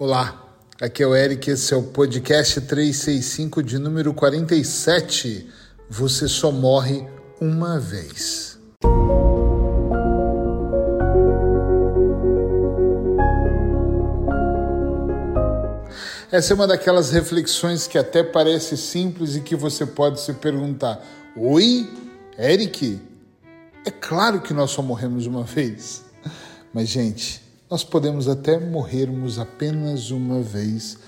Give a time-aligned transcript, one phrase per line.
[0.00, 0.48] Olá,
[0.80, 5.50] aqui é o Eric, esse é o podcast 365 de número 47.
[5.90, 7.04] Você só morre
[7.40, 8.60] uma vez.
[16.30, 21.04] Essa é uma daquelas reflexões que até parece simples e que você pode se perguntar:
[21.36, 21.90] Oi,
[22.38, 23.00] Eric?
[23.84, 26.04] É claro que nós só morremos uma vez.
[26.72, 30.98] Mas, gente, nós podemos até morrermos apenas uma vez,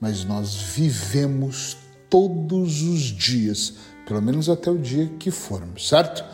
[0.00, 1.76] mas nós vivemos
[2.08, 3.74] todos os dias,
[4.06, 6.24] pelo menos até o dia que formos, certo?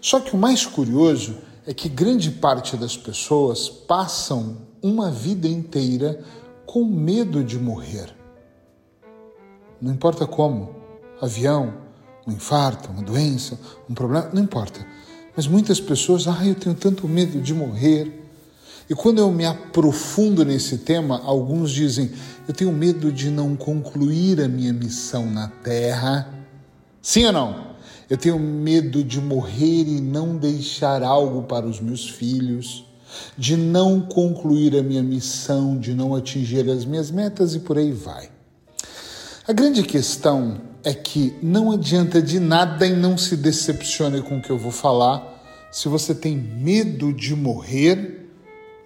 [0.00, 6.22] Só que o mais curioso é que grande parte das pessoas passam uma vida inteira
[6.66, 8.14] com medo de morrer.
[9.80, 10.76] Não importa como,
[11.20, 11.72] avião,
[12.26, 14.86] um infarto, uma doença, um problema, não importa.
[15.36, 18.23] Mas muitas pessoas, ah, eu tenho tanto medo de morrer.
[18.88, 22.10] E quando eu me aprofundo nesse tema, alguns dizem:
[22.46, 26.28] eu tenho medo de não concluir a minha missão na Terra.
[27.00, 27.74] Sim ou não?
[28.08, 32.84] Eu tenho medo de morrer e não deixar algo para os meus filhos,
[33.36, 37.92] de não concluir a minha missão, de não atingir as minhas metas e por aí
[37.92, 38.28] vai.
[39.48, 44.42] A grande questão é que não adianta de nada e não se decepcione com o
[44.42, 45.32] que eu vou falar
[45.72, 48.23] se você tem medo de morrer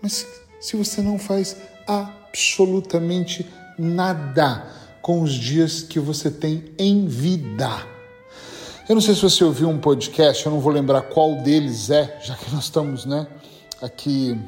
[0.02, 0.26] mas
[0.60, 3.46] se você não faz absolutamente
[3.78, 4.66] nada
[5.00, 7.70] com os dias que você tem em vida.
[8.88, 12.18] Eu não sei se você ouviu um podcast, eu não vou lembrar qual deles é,
[12.22, 13.26] já que nós estamos, né,
[13.80, 14.38] aqui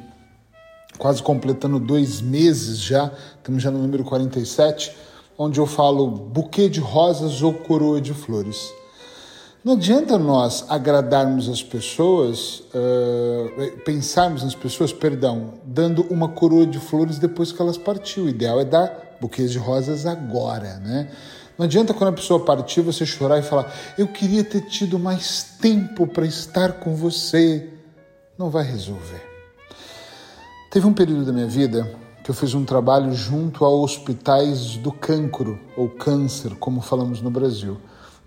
[0.97, 4.95] quase completando dois meses já, estamos já no número 47,
[5.37, 8.71] onde eu falo buquê de rosas ou coroa de flores.
[9.63, 16.79] Não adianta nós agradarmos as pessoas, uh, pensarmos nas pessoas, perdão, dando uma coroa de
[16.79, 18.23] flores depois que elas partiu.
[18.23, 21.11] O ideal é dar buquês de rosas agora, né?
[21.59, 25.43] Não adianta quando a pessoa partir você chorar e falar: Eu queria ter tido mais
[25.61, 27.69] tempo para estar com você.
[28.39, 29.21] Não vai resolver.
[30.71, 31.87] Teve um período da minha vida
[32.23, 37.29] que eu fiz um trabalho junto a hospitais do cancro, ou câncer, como falamos no
[37.29, 37.77] Brasil.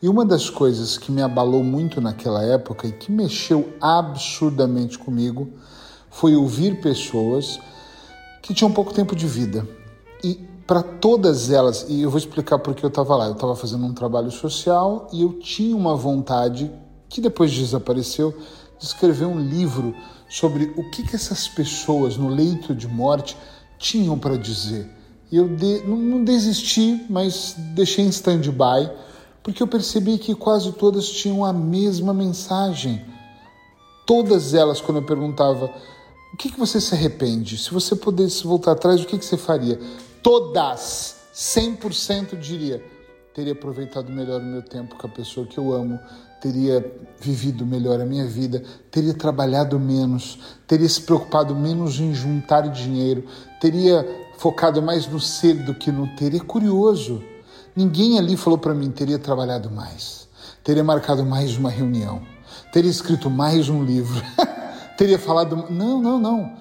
[0.04, 5.48] E uma das coisas que me abalou muito naquela época e que mexeu absurdamente comigo
[6.10, 7.58] foi ouvir pessoas
[8.42, 9.66] que tinham pouco tempo de vida.
[10.22, 10.34] E
[10.66, 13.94] para todas elas, e eu vou explicar porque eu estava lá, eu estava fazendo um
[13.94, 16.70] trabalho social e eu tinha uma vontade,
[17.08, 18.36] que depois desapareceu,
[18.78, 19.94] de escrever um livro
[20.28, 23.38] sobre o que, que essas pessoas no leito de morte
[23.78, 24.86] tinham para dizer.
[25.32, 28.90] E eu de, não, não desisti, mas deixei em stand-by
[29.44, 33.04] porque eu percebi que quase todas tinham a mesma mensagem.
[34.06, 35.70] Todas elas, quando eu perguntava
[36.32, 39.36] o que, que você se arrepende, se você pudesse voltar atrás, o que, que você
[39.36, 39.78] faria?
[40.22, 42.82] Todas, 100% diria,
[43.34, 46.00] teria aproveitado melhor o meu tempo com a pessoa que eu amo,
[46.40, 46.84] teria
[47.20, 53.26] vivido melhor a minha vida, teria trabalhado menos, teria se preocupado menos em juntar dinheiro,
[53.60, 54.04] teria
[54.38, 56.34] focado mais no ser do que no ter.
[56.34, 57.22] É curioso.
[57.76, 60.28] Ninguém ali falou para mim teria trabalhado mais,
[60.62, 62.22] teria marcado mais uma reunião,
[62.72, 64.22] teria escrito mais um livro,
[64.96, 65.66] teria falado.
[65.70, 66.52] Não, não, não.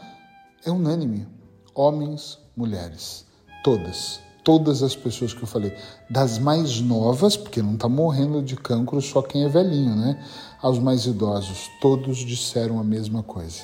[0.65, 1.27] É unânime.
[1.75, 3.25] Homens, mulheres,
[3.63, 5.75] todas, todas as pessoas que eu falei,
[6.09, 10.23] das mais novas, porque não está morrendo de cancro só quem é velhinho, né?
[10.61, 13.61] Aos mais idosos, todos disseram a mesma coisa.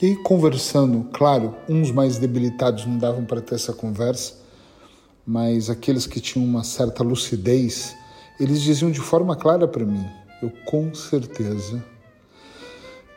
[0.00, 4.43] E conversando, claro, uns mais debilitados não davam para ter essa conversa,
[5.26, 7.96] mas aqueles que tinham uma certa lucidez,
[8.38, 10.04] eles diziam de forma clara para mim:
[10.42, 11.84] eu com certeza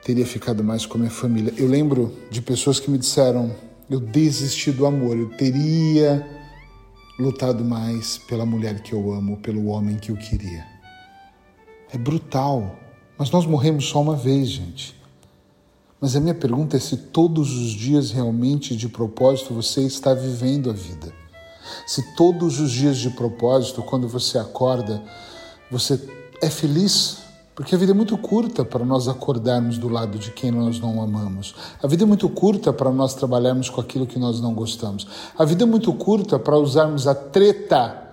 [0.03, 1.53] teria ficado mais com a minha família.
[1.57, 3.53] Eu lembro de pessoas que me disseram:
[3.90, 6.25] eu desisti do amor, eu teria
[7.19, 10.66] lutado mais pela mulher que eu amo, pelo homem que eu queria.
[11.91, 12.78] É brutal,
[13.17, 14.96] mas nós morremos só uma vez, gente.
[16.00, 20.70] Mas a minha pergunta é se todos os dias realmente de propósito você está vivendo
[20.70, 21.11] a vida.
[21.85, 25.03] Se todos os dias de propósito, quando você acorda,
[25.69, 25.99] você
[26.41, 27.17] é feliz,
[27.58, 31.02] porque a vida é muito curta para nós acordarmos do lado de quem nós não
[31.02, 31.55] amamos.
[31.81, 35.08] A vida é muito curta para nós trabalharmos com aquilo que nós não gostamos.
[35.35, 38.03] A vida é muito curta para usarmos a treta,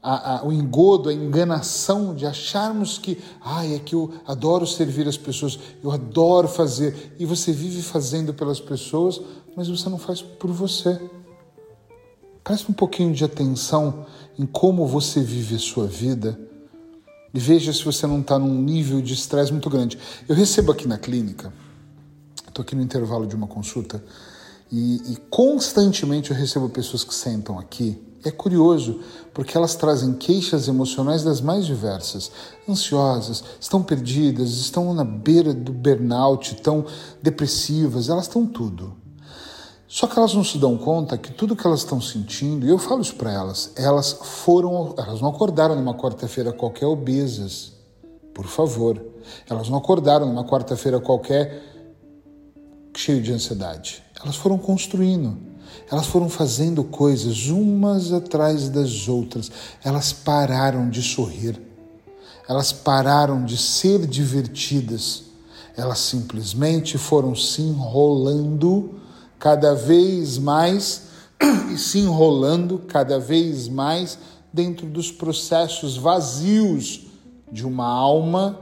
[0.00, 5.08] a, a, o engodo, a enganação de acharmos que, ai, é que eu adoro servir
[5.08, 7.16] as pessoas, eu adoro fazer.
[7.18, 9.20] E você vive fazendo pelas pessoas,
[9.56, 11.00] mas você não faz por você.
[12.44, 14.04] Preste um pouquinho de atenção
[14.38, 16.38] em como você vive a sua vida
[17.32, 19.98] e veja se você não está num nível de estresse muito grande.
[20.28, 21.50] Eu recebo aqui na clínica,
[22.46, 24.04] estou aqui no intervalo de uma consulta,
[24.70, 28.02] E, e constantemente eu recebo pessoas que sentam aqui.
[28.24, 29.00] É curioso,
[29.32, 32.32] porque elas trazem queixas emocionais das mais diversas.
[32.68, 36.86] Ansiosas, estão perdidas, estão na beira do burnout, estão
[37.22, 38.96] depressivas, elas estão tudo.
[39.94, 42.78] Só que elas não se dão conta que tudo que elas estão sentindo, e eu
[42.78, 47.74] falo isso para elas, elas foram, elas não acordaram numa quarta-feira qualquer obesas.
[48.34, 49.00] Por favor.
[49.48, 51.62] Elas não acordaram numa quarta-feira qualquer
[52.96, 54.02] cheio de ansiedade.
[54.20, 55.38] Elas foram construindo.
[55.88, 59.48] Elas foram fazendo coisas umas atrás das outras.
[59.84, 61.62] Elas pararam de sorrir.
[62.48, 65.22] Elas pararam de ser divertidas.
[65.76, 69.03] Elas simplesmente foram se enrolando
[69.44, 71.02] cada vez mais
[71.70, 74.18] e se enrolando cada vez mais
[74.50, 77.02] dentro dos processos vazios
[77.52, 78.58] de uma alma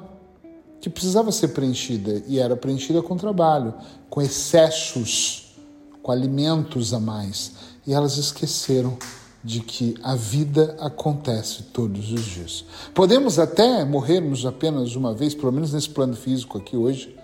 [0.81, 3.73] que precisava ser preenchida e era preenchida com trabalho,
[4.11, 5.55] com excessos,
[6.03, 7.53] com alimentos a mais.
[7.87, 8.99] E elas esqueceram
[9.45, 12.65] de que a vida acontece todos os dias.
[12.93, 17.22] Podemos até morrermos apenas uma vez, pelo menos nesse plano físico aqui hoje,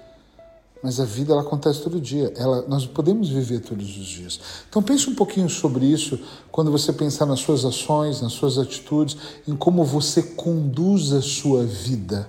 [0.82, 2.32] mas a vida ela acontece todo dia.
[2.36, 4.40] Ela, nós podemos viver todos os dias.
[4.68, 6.18] Então pense um pouquinho sobre isso
[6.50, 9.16] quando você pensar nas suas ações, nas suas atitudes,
[9.46, 12.28] em como você conduz a sua vida.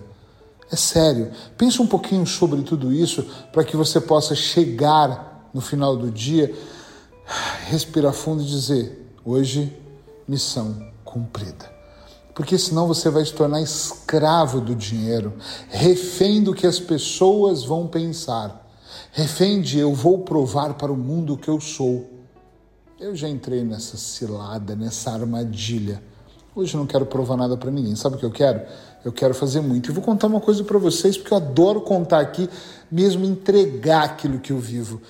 [0.72, 1.32] É sério.
[1.58, 6.54] Pense um pouquinho sobre tudo isso para que você possa chegar no final do dia,
[7.68, 9.76] respirar fundo e dizer: hoje
[10.28, 11.79] missão cumprida
[12.34, 15.34] porque senão você vai se tornar escravo do dinheiro,
[15.70, 18.68] refém do que as pessoas vão pensar,
[19.12, 22.10] refém de eu vou provar para o mundo que eu sou.
[23.00, 26.02] Eu já entrei nessa cilada, nessa armadilha.
[26.56, 27.96] Hoje eu não quero provar nada para ninguém.
[27.96, 28.62] Sabe o que eu quero?
[29.06, 29.90] Eu quero fazer muito.
[29.90, 32.50] E vou contar uma coisa para vocês, porque eu adoro contar aqui,
[32.92, 35.02] mesmo entregar aquilo que eu vivo.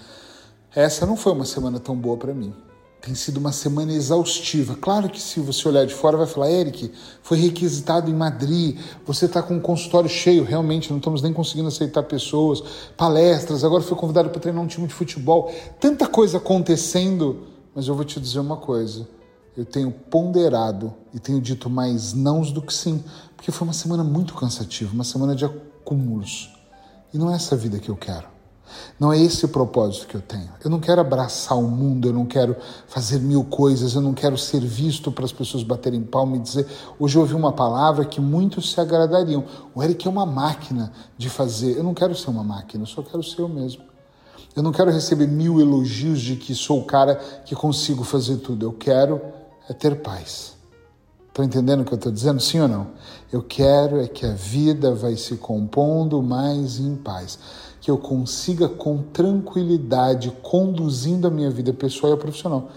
[0.75, 2.53] Essa não foi uma semana tão boa para mim.
[3.01, 4.75] Tem sido uma semana exaustiva.
[4.75, 6.91] Claro que se você olhar de fora vai falar, Eric,
[7.23, 11.69] foi requisitado em Madrid, você está com um consultório cheio, realmente não estamos nem conseguindo
[11.69, 12.61] aceitar pessoas,
[12.97, 15.49] palestras, agora foi convidado para treinar um time de futebol.
[15.79, 19.07] Tanta coisa acontecendo, mas eu vou te dizer uma coisa.
[19.55, 23.03] Eu tenho ponderado e tenho dito mais nãos do que sim,
[23.35, 26.53] porque foi uma semana muito cansativa, uma semana de acúmulos.
[27.13, 28.38] E não é essa vida que eu quero.
[28.99, 30.49] Não é esse o propósito que eu tenho.
[30.63, 32.55] Eu não quero abraçar o mundo, eu não quero
[32.87, 36.67] fazer mil coisas, eu não quero ser visto para as pessoas baterem palma e dizer.
[36.99, 39.43] Hoje eu ouvi uma palavra que muitos se agradariam.
[39.73, 41.77] O Eric é uma máquina de fazer.
[41.77, 43.83] Eu não quero ser uma máquina, eu só quero ser eu mesmo.
[44.55, 48.65] Eu não quero receber mil elogios de que sou o cara que consigo fazer tudo.
[48.65, 49.21] Eu quero
[49.69, 50.57] é ter paz.
[51.27, 52.41] Estão entendendo o que eu estou dizendo?
[52.41, 52.87] Sim ou não?
[53.31, 57.39] Eu quero é que a vida vai se compondo mais em paz
[57.81, 62.69] que eu consiga com tranquilidade conduzindo a minha vida pessoal e profissional.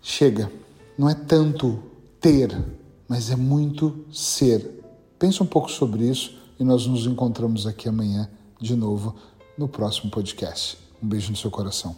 [0.00, 0.50] Chega,
[0.96, 1.78] não é tanto
[2.20, 2.56] ter,
[3.08, 4.82] mas é muito ser.
[5.18, 8.28] Pensa um pouco sobre isso e nós nos encontramos aqui amanhã
[8.60, 9.14] de novo
[9.56, 10.78] no próximo podcast.
[11.02, 11.96] Um beijo no seu coração.